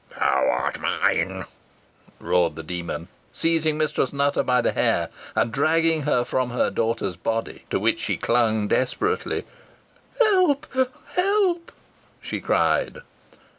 "Thou 0.19 0.49
art 0.49 0.79
mine," 0.81 1.45
roared 2.19 2.55
the 2.55 2.63
demon, 2.63 3.07
seizing 3.33 3.77
Mistress 3.77 4.11
Nutter 4.11 4.41
by 4.41 4.59
the 4.59 4.71
hair, 4.71 5.09
and 5.35 5.51
dragging 5.51 6.01
her 6.09 6.25
from 6.25 6.49
her 6.49 6.71
daughter's 6.71 7.15
body, 7.15 7.65
to 7.69 7.79
which 7.79 7.99
she 7.99 8.17
clung 8.17 8.67
desperately. 8.67 9.43
"Help! 10.17 10.65
help!" 11.13 11.71
she 12.19 12.39
cried. 12.41 13.03